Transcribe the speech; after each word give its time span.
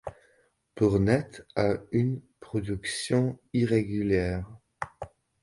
Bournette 0.75 1.45
a 1.55 1.73
une 1.91 2.21
production 2.39 3.37
irrégulière. 3.53 4.49